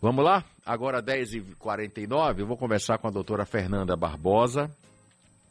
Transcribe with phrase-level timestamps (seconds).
[0.00, 0.44] Vamos lá?
[0.64, 4.70] Agora 10h49, eu vou conversar com a doutora Fernanda Barbosa,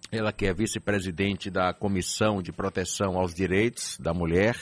[0.09, 4.58] ela que é vice-presidente da Comissão de Proteção aos Direitos da Mulher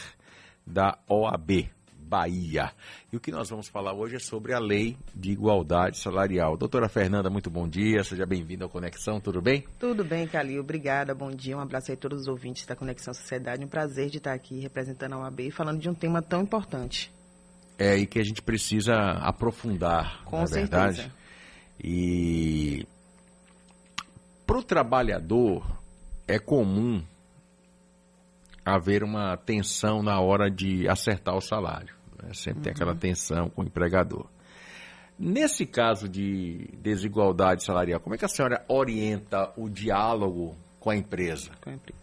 [0.66, 1.70] da OAB
[2.00, 2.71] Bahia.
[3.13, 6.58] E o que nós vamos falar hoje é sobre a Lei de Igualdade Salarial.
[6.58, 9.65] Doutora Fernanda, muito bom dia, seja bem-vinda ao Conexão, tudo bem?
[9.79, 13.63] Tudo bem, Calil, obrigada, bom dia, um abraço a todos os ouvintes da Conexão Sociedade,
[13.63, 17.13] um prazer de estar aqui representando a OAB e falando de um tema tão importante
[17.77, 20.71] é, e que a gente precisa aprofundar, Com na certeza.
[20.71, 21.12] verdade.
[21.84, 22.88] E
[24.45, 25.66] para o trabalhador
[26.27, 27.03] é comum
[28.64, 31.94] haver uma tensão na hora de acertar o salário.
[32.22, 32.34] Né?
[32.34, 32.64] Sempre uhum.
[32.64, 32.98] tem aquela uhum.
[32.98, 34.28] tensão com o empregador.
[35.17, 40.95] Nesse caso de desigualdade salarial, como é que a senhora orienta o diálogo com a
[40.95, 41.52] empresa?
[41.62, 42.00] Com a empresa.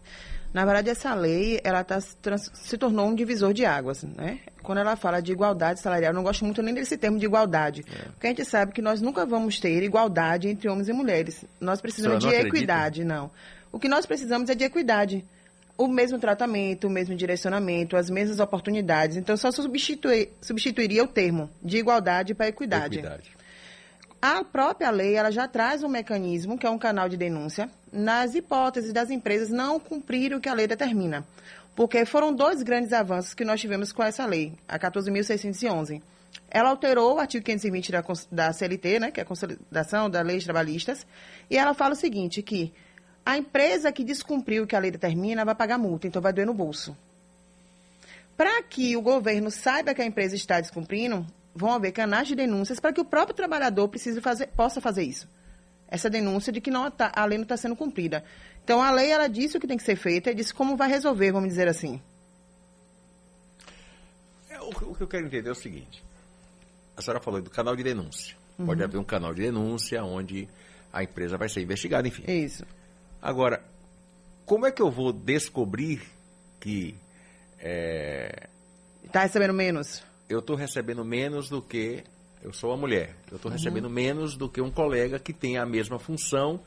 [0.52, 4.40] Na verdade, essa lei ela tá, se tornou um divisor de águas, né?
[4.62, 7.84] Quando ela fala de igualdade salarial, eu não gosto muito nem desse termo de igualdade,
[7.90, 8.10] é.
[8.10, 11.44] porque a gente sabe que nós nunca vamos ter igualdade entre homens e mulheres.
[11.58, 13.30] Nós precisamos de equidade, não.
[13.72, 15.24] O que nós precisamos é de equidade.
[15.78, 19.16] O mesmo tratamento, o mesmo direcionamento, as mesmas oportunidades.
[19.16, 22.98] Então, só substituir, substituiria o termo de igualdade para equidade.
[22.98, 23.32] equidade.
[24.20, 28.34] A própria lei ela já traz um mecanismo, que é um canal de denúncia, nas
[28.34, 31.26] hipóteses das empresas não cumprirem o que a lei determina.
[31.76, 36.02] Porque foram dois grandes avanços que nós tivemos com essa lei, a 14.611.
[36.50, 40.44] Ela alterou o artigo 520 da, da CLT, né, que é a Consolidação das Leis
[40.44, 41.06] Trabalhistas,
[41.50, 42.72] e ela fala o seguinte, que
[43.24, 46.46] a empresa que descumpriu o que a lei determina vai pagar multa, então vai doer
[46.46, 46.96] no bolso.
[48.36, 52.80] Para que o governo saiba que a empresa está descumprindo, vão haver canais de denúncias
[52.80, 55.28] para que o próprio trabalhador precise fazer, possa fazer isso.
[55.92, 58.24] Essa denúncia de que não tá, a lei não está sendo cumprida.
[58.64, 60.88] Então, a lei, ela disse o que tem que ser feito e disse como vai
[60.88, 62.00] resolver, vamos dizer assim.
[64.48, 66.02] É, o, o, que eu quero entender é o seguinte.
[66.96, 68.34] A senhora falou do canal de denúncia.
[68.58, 68.66] Uhum.
[68.66, 70.48] Pode haver um canal de denúncia onde
[70.90, 72.24] a empresa vai ser investigada, enfim.
[72.26, 72.64] Isso.
[73.20, 73.62] Agora,
[74.46, 76.02] como é que eu vou descobrir
[76.58, 76.94] que...
[79.04, 79.22] Está é...
[79.24, 80.02] recebendo menos?
[80.32, 82.04] eu estou recebendo menos do que.
[82.42, 83.14] Eu sou uma mulher.
[83.30, 83.56] Eu estou uhum.
[83.56, 86.60] recebendo menos do que um colega que tem a mesma função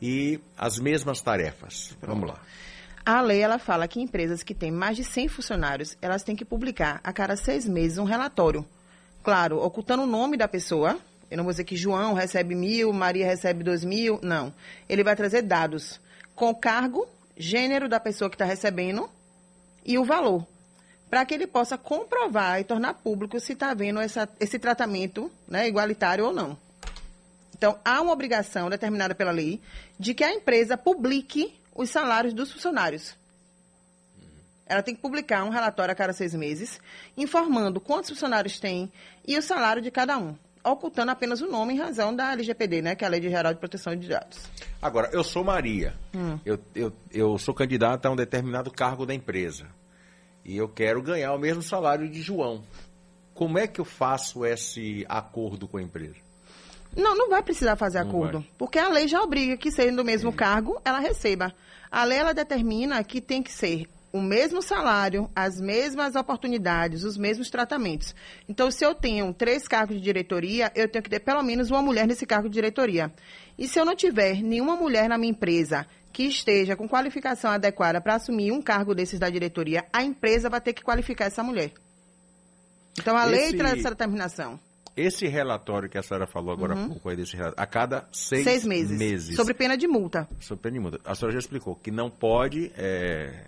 [0.00, 1.96] e as mesmas tarefas.
[2.00, 2.40] Vamos lá.
[3.04, 6.44] A lei ela fala que empresas que têm mais de 100 funcionários, elas têm que
[6.44, 8.64] publicar a cada seis meses um relatório.
[9.22, 10.98] Claro, ocultando o nome da pessoa.
[11.28, 14.20] Eu não vou dizer que João recebe mil, Maria recebe dois mil.
[14.22, 14.54] Não.
[14.88, 16.00] Ele vai trazer dados
[16.34, 19.10] com cargo, gênero da pessoa que está recebendo
[19.84, 20.46] e o valor
[21.08, 25.68] para que ele possa comprovar e tornar público se está havendo essa, esse tratamento né,
[25.68, 26.56] igualitário ou não.
[27.56, 29.60] Então, há uma obrigação determinada pela lei
[29.98, 33.16] de que a empresa publique os salários dos funcionários.
[34.66, 36.80] Ela tem que publicar um relatório a cada seis meses,
[37.16, 38.92] informando quantos funcionários tem
[39.26, 40.34] e o salário de cada um,
[40.64, 43.60] ocultando apenas o nome em razão da LGPD, né, que é a Lei Geral de
[43.60, 44.38] Proteção de Dados.
[44.82, 46.38] Agora, eu sou Maria, hum.
[46.44, 49.66] eu, eu, eu sou candidata a um determinado cargo da empresa
[50.46, 52.62] e eu quero ganhar o mesmo salário de João.
[53.34, 56.14] Como é que eu faço esse acordo com a empresa?
[56.96, 58.48] Não, não vai precisar fazer não acordo, vai.
[58.56, 60.36] porque a lei já obriga que, sendo do mesmo Sim.
[60.36, 61.52] cargo, ela receba.
[61.90, 67.18] A lei ela determina que tem que ser o mesmo salário, as mesmas oportunidades, os
[67.18, 68.14] mesmos tratamentos.
[68.48, 71.82] Então, se eu tenho três cargos de diretoria, eu tenho que ter pelo menos uma
[71.82, 73.12] mulher nesse cargo de diretoria.
[73.58, 75.86] E se eu não tiver nenhuma mulher na minha empresa
[76.16, 80.62] que esteja com qualificação adequada para assumir um cargo desses da diretoria, a empresa vai
[80.62, 81.72] ter que qualificar essa mulher.
[82.98, 83.30] Então, a Esse...
[83.32, 84.58] lei traz essa determinação.
[84.96, 86.84] Esse relatório que a senhora falou agora uhum.
[86.84, 90.26] há pouco, aí desse relatório, a cada seis, seis meses, meses, Sobre pena de multa.
[90.40, 91.00] Sobre pena de multa.
[91.04, 93.44] A senhora já explicou que não pode é,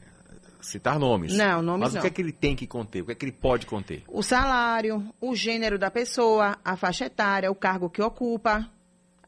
[0.61, 1.35] citar nomes.
[1.35, 2.01] Não, nomes Mas não.
[2.01, 3.01] o que é que ele tem que conter?
[3.01, 4.05] O que é que ele pode conter?
[4.07, 8.69] O salário, o gênero da pessoa, a faixa etária, o cargo que ocupa,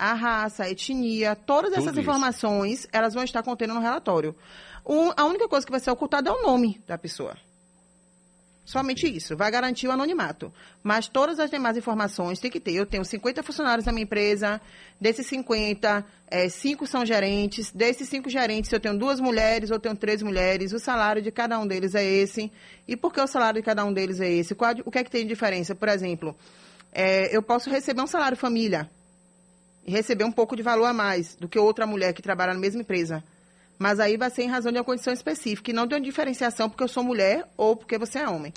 [0.00, 2.88] a raça, a etnia, todas essas Tudo informações, isso.
[2.90, 4.34] elas vão estar contendo no relatório.
[4.82, 7.36] O, a única coisa que vai ser ocultada é o nome da pessoa.
[8.64, 10.52] Somente isso, vai garantir o anonimato.
[10.82, 12.72] Mas todas as demais informações tem que ter.
[12.72, 14.60] Eu tenho 50 funcionários na minha empresa,
[14.98, 17.70] desses 50, é, 5 são gerentes.
[17.72, 21.58] Desses 5 gerentes, eu tenho duas mulheres ou tenho três mulheres, o salário de cada
[21.58, 22.50] um deles é esse.
[22.88, 24.54] E por que o salário de cada um deles é esse?
[24.54, 25.74] Qual, o que é que tem de diferença?
[25.74, 26.34] Por exemplo,
[26.92, 28.88] é, eu posso receber um salário família,
[29.86, 32.80] receber um pouco de valor a mais do que outra mulher que trabalha na mesma
[32.80, 33.22] empresa.
[33.78, 36.68] Mas aí vai ser em razão de uma condição específica e não de uma diferenciação
[36.68, 38.52] porque eu sou mulher ou porque você é homem.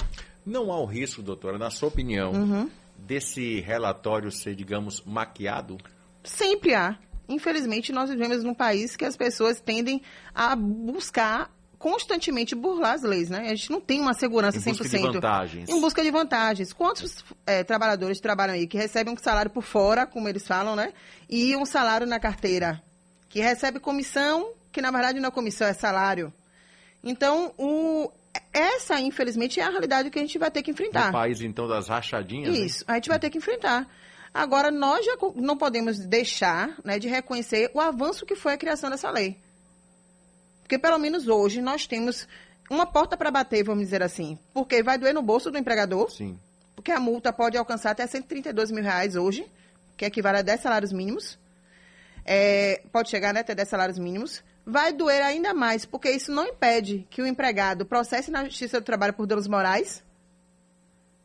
[0.46, 2.70] Não há o risco, doutora, na sua opinião, uhum.
[2.98, 5.78] desse relatório ser, digamos, maquiado?
[6.24, 6.98] Sempre há.
[7.30, 10.02] Infelizmente, nós vivemos num país que as pessoas tendem
[10.36, 11.50] a buscar
[11.84, 13.40] constantemente burlar as leis, né?
[13.40, 14.70] A gente não tem uma segurança 100%.
[14.70, 15.70] Em busca de vantagens.
[15.70, 16.72] Em busca de vantagens.
[16.72, 20.94] Quantos é, trabalhadores trabalham aí que recebem um salário por fora, como eles falam, né?
[21.30, 22.82] E um salário na carteira,
[23.28, 26.32] que recebe comissão, que na verdade não é comissão, é salário.
[27.04, 28.10] Então, o,
[28.54, 31.08] essa, infelizmente, é a realidade que a gente vai ter que enfrentar.
[31.08, 32.58] No país, então, das rachadinhas?
[32.58, 32.94] Isso, né?
[32.94, 33.90] a gente vai ter que enfrentar.
[34.34, 38.90] Agora, nós já não podemos deixar né, de reconhecer o avanço que foi a criação
[38.90, 39.38] dessa lei.
[40.64, 42.28] Porque, pelo menos hoje, nós temos
[42.70, 44.40] uma porta para bater, vamos dizer assim.
[44.54, 46.10] Porque vai doer no bolso do empregador.
[46.10, 46.40] Sim.
[46.76, 49.46] Porque a multa pode alcançar até 132 mil reais hoje,
[49.96, 51.38] que equivale a 10 salários mínimos.
[52.26, 54.44] É, pode chegar né, até 10 salários mínimos.
[54.66, 58.86] Vai doer ainda mais, porque isso não impede que o empregado processe na Justiça do
[58.86, 60.04] Trabalho por danos morais.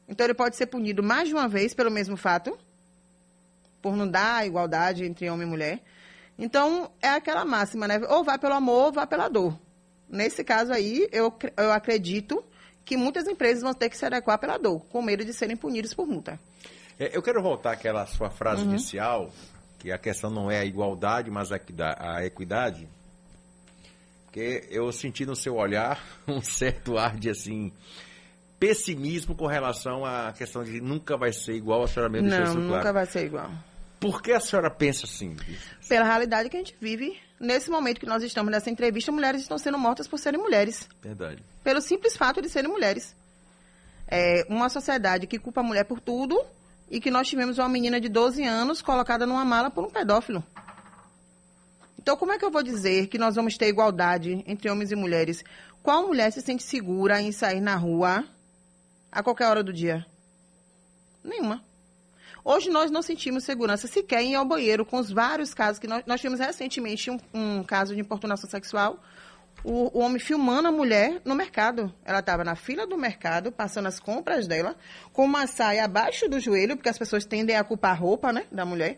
[0.09, 2.59] Então, ele pode ser punido mais de uma vez pelo mesmo fato
[3.81, 5.81] por não dar igualdade entre homem e mulher.
[6.39, 8.01] Então, é aquela máxima, né?
[8.09, 9.59] Ou vai pelo amor, ou vai pela dor.
[10.09, 12.43] Nesse caso aí, eu, eu acredito
[12.85, 15.93] que muitas empresas vão ter que se adequar pela dor, com medo de serem punidas
[15.93, 16.39] por multa.
[16.99, 18.71] É, eu quero voltar àquela sua frase uhum.
[18.71, 19.31] inicial,
[19.79, 22.89] que a questão não é a igualdade, mas a equidade.
[24.25, 27.73] Porque eu senti no seu olhar um certo ar de assim
[28.59, 32.81] pessimismo com relação à questão de nunca vai ser igual, a senhora mesmo Não, nunca
[32.81, 32.93] claro.
[32.93, 33.51] vai ser igual.
[34.01, 35.37] Por que a senhora pensa assim?
[35.89, 37.19] Pela realidade que a gente vive.
[37.41, 40.89] Nesse momento que nós estamos nessa entrevista, mulheres estão sendo mortas por serem mulheres.
[41.03, 41.43] Verdade.
[41.63, 43.15] Pelo simples fato de serem mulheres.
[44.07, 46.41] É uma sociedade que culpa a mulher por tudo
[46.91, 50.43] e que nós tivemos uma menina de 12 anos colocada numa mala por um pedófilo.
[51.99, 54.97] Então, como é que eu vou dizer que nós vamos ter igualdade entre homens e
[54.97, 55.45] mulheres?
[55.83, 58.25] Qual mulher se sente segura em sair na rua
[59.13, 60.07] a qualquer hora do dia?
[61.23, 61.63] Nenhuma.
[62.51, 65.87] Hoje nós não sentimos segurança sequer em ir ao banheiro, com os vários casos que
[65.87, 68.99] nós, nós tivemos recentemente um, um, caso de importunação sexual.
[69.63, 71.93] O, o, homem filmando a mulher no mercado.
[72.07, 74.77] Ela estava na fila do mercado, passando as compras dela,
[75.13, 78.47] com uma saia abaixo do joelho, porque as pessoas tendem a culpar a roupa né,
[78.51, 78.97] da mulher.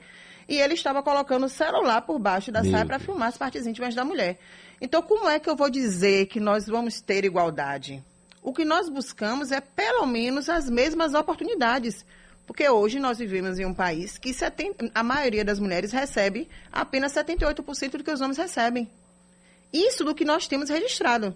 [0.48, 3.66] E ele estava colocando o celular por baixo da Meu saia para filmar as partes
[3.66, 4.38] íntimas da mulher.
[4.80, 8.00] Então, como é que eu vou dizer que nós vamos ter igualdade?
[8.44, 12.06] O que nós buscamos é, pelo menos, as mesmas oportunidades.
[12.50, 17.12] Porque hoje nós vivemos em um país que 70, a maioria das mulheres recebe apenas
[17.12, 18.90] 78% do que os homens recebem.
[19.72, 21.32] Isso do que nós temos registrado.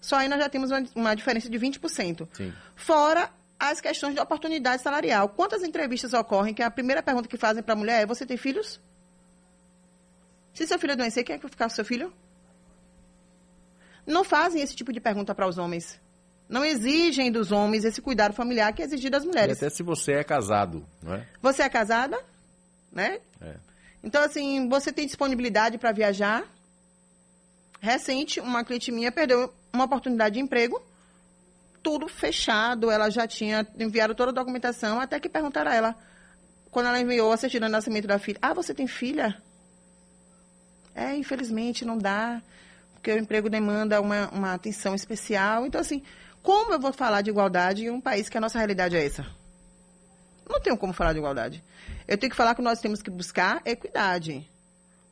[0.00, 2.26] Só aí nós já temos uma, uma diferença de 20%.
[2.32, 2.52] Sim.
[2.74, 5.28] Fora as questões de oportunidade salarial.
[5.28, 8.36] Quantas entrevistas ocorrem que a primeira pergunta que fazem para a mulher é: Você tem
[8.36, 8.80] filhos?
[10.52, 12.12] Se seu filho adoecer, quem é que vai ficar com seu filho?
[14.04, 16.00] Não fazem esse tipo de pergunta para os homens
[16.48, 19.60] não exigem dos homens esse cuidado familiar que é exigido das mulheres.
[19.60, 21.26] E até se você é casado, não é?
[21.42, 22.18] Você é casada,
[22.90, 23.20] né?
[23.40, 23.56] É.
[24.02, 26.44] Então, assim, você tem disponibilidade para viajar.
[27.80, 30.82] Recente, uma cliente minha perdeu uma oportunidade de emprego,
[31.82, 35.96] tudo fechado, ela já tinha enviado toda a documentação, até que perguntaram a ela,
[36.70, 39.40] quando ela enviou a certidão de nascimento da filha, ah, você tem filha?
[40.94, 42.42] É, infelizmente, não dá,
[42.94, 45.64] porque o emprego demanda uma, uma atenção especial.
[45.64, 46.02] Então, assim,
[46.48, 49.22] como eu vou falar de igualdade em um país que a nossa realidade é essa?
[50.48, 51.62] Não tenho como falar de igualdade.
[52.06, 54.48] Eu tenho que falar que nós temos que buscar equidade.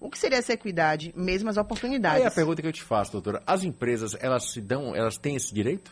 [0.00, 1.12] O que seria essa equidade?
[1.14, 2.22] Mesmas oportunidades.
[2.22, 3.42] Aí a pergunta que eu te faço, doutora.
[3.46, 5.90] As empresas, elas se dão, elas têm esse direito?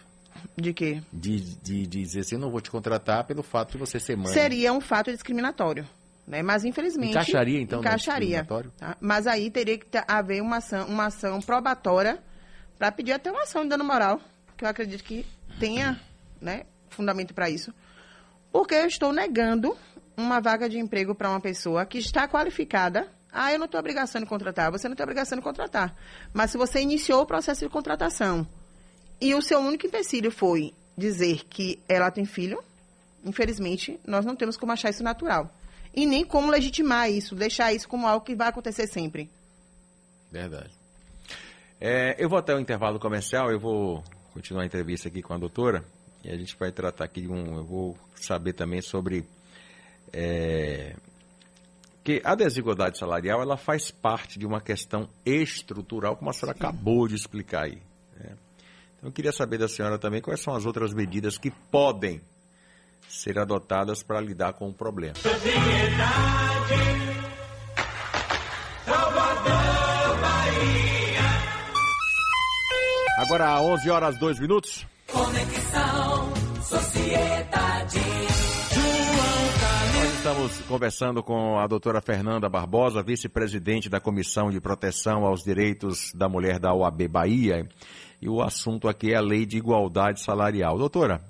[0.56, 1.02] De quê?
[1.12, 4.16] De, de, de dizer assim, eu não vou te contratar pelo fato de você ser
[4.16, 4.32] mãe.
[4.32, 5.86] Seria um fato discriminatório.
[6.26, 6.42] Né?
[6.42, 7.10] Mas, infelizmente...
[7.10, 8.46] Encaixaria, então, encaixaria,
[8.78, 8.96] tá?
[8.98, 12.18] Mas aí teria que haver uma ação, uma ação probatória
[12.78, 14.18] para pedir até uma ação de dano moral
[14.56, 15.26] que eu acredito que
[15.58, 16.00] tenha
[16.40, 17.72] né, fundamento para isso,
[18.52, 19.76] porque eu estou negando
[20.16, 23.08] uma vaga de emprego para uma pessoa que está qualificada.
[23.32, 24.70] Ah, eu não tenho obrigação de contratar.
[24.70, 25.94] Você não tem obrigação de contratar.
[26.32, 28.46] Mas se você iniciou o processo de contratação
[29.20, 32.62] e o seu único empecilho foi dizer que ela tem filho,
[33.24, 35.50] infelizmente, nós não temos como achar isso natural.
[35.92, 39.30] E nem como legitimar isso, deixar isso como algo que vai acontecer sempre.
[40.30, 40.70] Verdade.
[41.80, 44.02] É, eu vou até o intervalo comercial, eu vou
[44.34, 45.84] continuar a entrevista aqui com a doutora
[46.24, 47.56] e a gente vai tratar aqui de um.
[47.56, 49.24] Eu vou saber também sobre.
[50.12, 50.94] É,
[52.02, 56.64] que a desigualdade salarial ela faz parte de uma questão estrutural, como a senhora Sim.
[56.64, 57.78] acabou de explicar aí.
[58.18, 58.36] Né?
[58.96, 62.20] Então, eu queria saber da senhora também quais são as outras medidas que podem
[63.08, 65.14] ser adotadas para lidar com o problema.
[65.14, 66.93] Sociedade.
[73.16, 74.84] Agora 11 horas 2 minutos.
[75.06, 78.00] Conexão Sociedade.
[79.94, 86.12] Nós estamos conversando com a doutora Fernanda Barbosa, vice-presidente da Comissão de Proteção aos Direitos
[86.12, 87.68] da Mulher da OAB Bahia.
[88.20, 90.76] E o assunto aqui é a lei de igualdade salarial.
[90.76, 91.20] Doutora,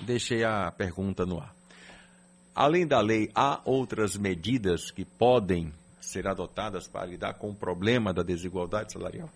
[0.00, 1.54] deixei a pergunta no ar.
[2.54, 5.70] Além da lei, há outras medidas que podem
[6.00, 9.28] ser adotadas para lidar com o problema da desigualdade salarial?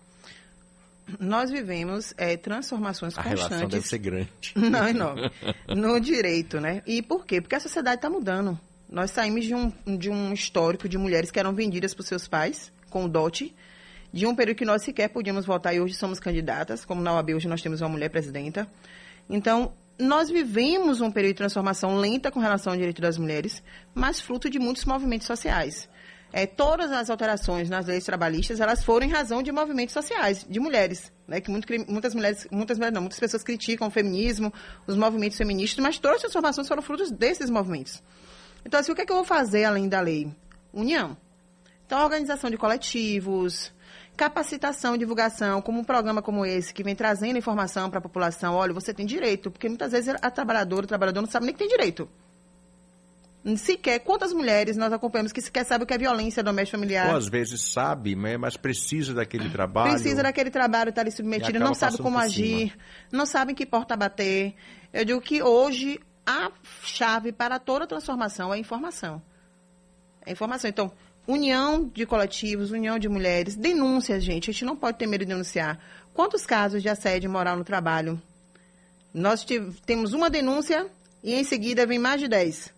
[1.19, 3.45] Nós vivemos é, transformações a constantes.
[3.45, 4.29] A relação deve ser grande.
[4.55, 5.31] Não, enorme.
[5.67, 6.81] no direito, né?
[6.85, 7.41] E por quê?
[7.41, 8.59] Porque a sociedade está mudando.
[8.89, 12.71] Nós saímos de um, de um histórico de mulheres que eram vendidas por seus pais,
[12.89, 13.55] com o dote,
[14.13, 17.31] de um período que nós sequer podíamos votar e hoje somos candidatas, como na OAB
[17.31, 18.67] hoje nós temos uma mulher presidenta.
[19.27, 23.63] Então, nós vivemos um período de transformação lenta com relação ao direito das mulheres,
[23.95, 25.89] mas fruto de muitos movimentos sociais.
[26.35, 30.59] É, todas as alterações nas leis trabalhistas elas foram em razão de movimentos sociais de
[30.59, 31.39] mulheres, né?
[31.39, 34.51] Que muito, muitas mulheres, muitas não, muitas pessoas criticam o feminismo,
[34.87, 38.01] os movimentos feministas, mas todas as transformações foram frutos desses movimentos.
[38.65, 40.33] Então, assim, o que, é que eu vou fazer além da lei?
[40.73, 41.15] União.
[41.85, 43.71] Então, organização de coletivos,
[44.17, 48.73] capacitação, divulgação, como um programa como esse, que vem trazendo informação para a população, olha,
[48.73, 51.67] você tem direito, porque muitas vezes a trabalhadora, o trabalhador não sabe nem que tem
[51.67, 52.09] direito.
[53.57, 57.09] Sequer, quantas mulheres nós acompanhamos que sequer sabem o que é violência doméstica familiar?
[57.09, 59.91] Ou às vezes sabe, mas precisa daquele trabalho.
[59.91, 62.73] Precisa daquele trabalho, está ali submetido, não sabe como agir,
[63.11, 64.55] não sabe em que porta bater.
[64.93, 66.51] Eu digo que hoje a
[66.83, 69.21] chave para toda transformação é a informação.
[70.25, 70.69] É a informação.
[70.69, 70.91] Então,
[71.27, 74.49] união de coletivos, união de mulheres, denúncias, gente.
[74.49, 75.79] A gente não pode ter medo de denunciar.
[76.13, 78.21] Quantos casos de assédio moral no trabalho?
[79.13, 79.45] Nós
[79.85, 80.87] temos uma denúncia
[81.21, 82.73] e em seguida vem mais de dez.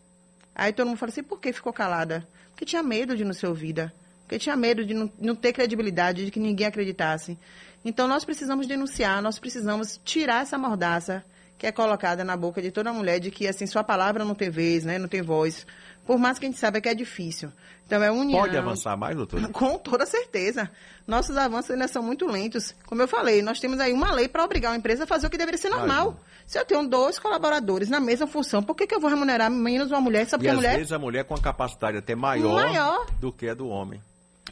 [0.56, 2.26] Aí todo mundo fala assim, por que ficou calada?
[2.52, 3.94] Porque tinha medo de não ser ouvida.
[4.22, 7.38] Porque tinha medo de não, não ter credibilidade, de que ninguém acreditasse.
[7.84, 11.24] Então nós precisamos denunciar, nós precisamos tirar essa mordaça
[11.58, 14.50] que é colocada na boca de toda mulher de que assim sua palavra não tem
[14.50, 15.66] vez, né, não tem voz.
[16.06, 17.52] Por mais que a gente saiba que é difícil.
[17.86, 18.40] Então é união.
[18.42, 19.42] Pode avançar mais, doutor?
[19.52, 20.70] Com toda certeza.
[21.08, 22.76] Nossos avanços ainda são muito lentos.
[22.86, 25.30] Como eu falei, nós temos aí uma lei para obrigar uma empresa a fazer o
[25.30, 26.10] que deveria ser normal.
[26.10, 26.35] Imagina.
[26.46, 29.90] Se eu tenho dois colaboradores na mesma função, por que, que eu vou remunerar menos
[29.90, 30.28] uma mulher?
[30.28, 30.72] Só porque e a mulher...
[30.72, 34.02] às vezes a mulher com a capacidade até maior, maior do que a do homem.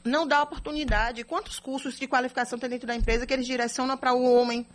[0.03, 1.23] Não dá oportunidade.
[1.23, 4.65] Quantos cursos de qualificação tem dentro da empresa que eles direcionam para o homem,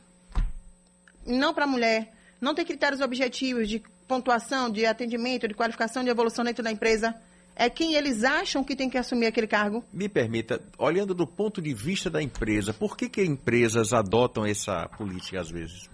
[1.27, 2.13] não para a mulher?
[2.41, 7.15] Não tem critérios objetivos de pontuação, de atendimento, de qualificação, de evolução dentro da empresa.
[7.55, 9.85] É quem eles acham que tem que assumir aquele cargo.
[9.93, 14.89] Me permita, olhando do ponto de vista da empresa, por que, que empresas adotam essa
[14.97, 15.91] política às vezes?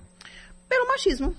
[0.69, 1.37] Pelo machismo.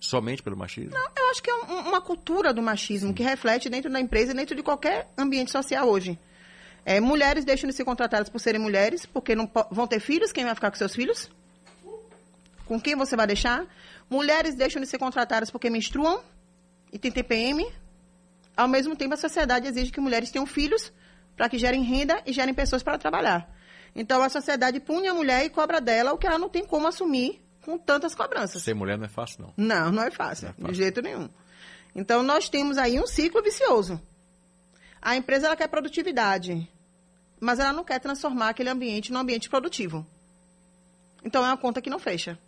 [0.00, 0.90] Somente pelo machismo?
[0.90, 3.14] Não, eu acho que é um, uma cultura do machismo Sim.
[3.14, 6.18] que reflete dentro da empresa e dentro de qualquer ambiente social hoje.
[6.84, 10.44] É, mulheres deixam de ser contratadas por serem mulheres, porque não vão ter filhos, quem
[10.44, 11.30] vai ficar com seus filhos?
[12.66, 13.66] Com quem você vai deixar?
[14.10, 16.22] Mulheres deixam de ser contratadas porque menstruam
[16.92, 17.66] e têm TPM.
[18.54, 20.92] Ao mesmo tempo, a sociedade exige que mulheres tenham filhos
[21.34, 23.50] para que gerem renda e gerem pessoas para trabalhar.
[23.96, 26.86] Então, a sociedade pune a mulher e cobra dela o que ela não tem como
[26.86, 28.62] assumir com tantas cobranças.
[28.62, 29.54] Ser mulher não é fácil, não.
[29.56, 30.72] Não, não é fácil, não é fácil.
[30.72, 31.28] de jeito nenhum.
[31.94, 34.00] Então, nós temos aí um ciclo vicioso.
[35.00, 36.68] A empresa ela quer produtividade,
[37.40, 40.06] mas ela não quer transformar aquele ambiente num ambiente produtivo.
[41.24, 42.38] Então, é uma conta que não fecha.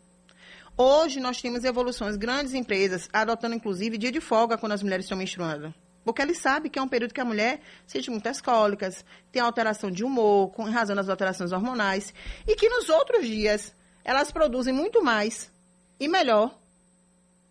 [0.76, 5.16] Hoje nós temos evoluções, grandes empresas adotando inclusive dia de folga quando as mulheres estão
[5.16, 5.72] menstruando.
[6.04, 9.90] Porque eles sabem que é um período que a mulher sente muitas cólicas, tem alteração
[9.90, 12.12] de humor, com razão das alterações hormonais,
[12.46, 13.74] e que nos outros dias
[14.06, 15.50] elas produzem muito mais
[15.98, 16.56] e melhor,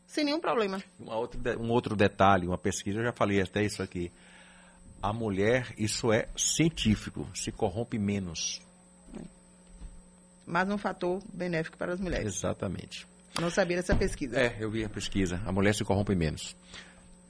[0.08, 0.82] sem nenhum problema.
[1.06, 4.10] Outra, um outro detalhe, uma pesquisa, eu já falei até isso aqui.
[5.02, 8.62] A mulher, isso é científico, se corrompe menos.
[10.48, 12.26] Mas um fator benéfico para as mulheres.
[12.26, 13.06] Exatamente.
[13.40, 14.40] Não sabia dessa pesquisa.
[14.40, 15.42] É, eu vi a pesquisa.
[15.46, 16.56] A mulher se corrompe menos.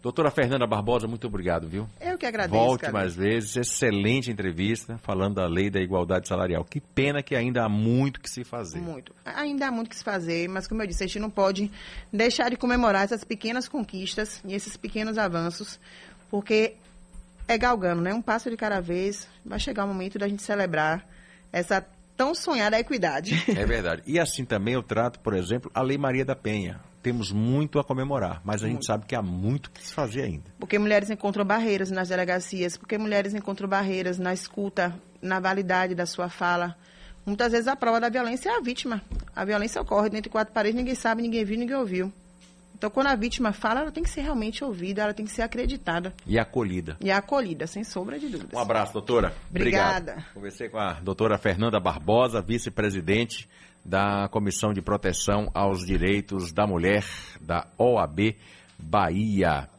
[0.06, 1.90] Doutora Fernanda Barbosa, muito obrigado, viu?
[2.00, 2.64] Eu que agradeço.
[2.64, 3.56] Volte mais vezes.
[3.56, 6.64] Excelente entrevista falando da lei da igualdade salarial.
[6.64, 8.80] Que pena que ainda há muito que se fazer.
[8.80, 9.16] Muito.
[9.26, 11.72] Ainda há muito que se fazer, mas como eu disse, a gente não pode
[12.14, 15.80] deixar de comemorar essas pequenas conquistas e esses pequenos avanços,
[16.30, 16.76] porque
[17.48, 18.14] é galgando, né?
[18.14, 19.28] Um passo de cada vez.
[19.44, 21.04] Vai chegar o momento da gente celebrar
[21.52, 21.84] essa
[22.16, 23.44] tão sonhada equidade.
[23.48, 24.04] É verdade.
[24.06, 26.80] E assim também eu trato, por exemplo, a Lei Maria da Penha.
[27.06, 28.78] Temos muito a comemorar, mas a muito.
[28.78, 30.46] gente sabe que há muito que se fazer ainda.
[30.58, 36.08] Porque mulheres encontram barreiras nas delegacias, porque mulheres encontram barreiras na escuta, na validade da
[36.08, 36.76] sua fala.
[37.24, 39.04] Muitas vezes a prova da violência é a vítima.
[39.36, 42.12] A violência ocorre dentro de quatro paredes, ninguém sabe, ninguém viu, ninguém ouviu.
[42.76, 45.44] Então, quando a vítima fala, ela tem que ser realmente ouvida, ela tem que ser
[45.44, 46.12] acreditada.
[46.26, 46.98] E acolhida.
[47.00, 48.52] E acolhida, sem sombra de dúvidas.
[48.52, 49.32] Um abraço, doutora.
[49.48, 50.14] Obrigada.
[50.14, 50.34] Obrigado.
[50.34, 53.48] Conversei com a doutora Fernanda Barbosa, vice-presidente
[53.86, 57.06] da Comissão de Proteção aos Direitos da Mulher
[57.40, 58.36] da OAB
[58.80, 59.70] Bahia.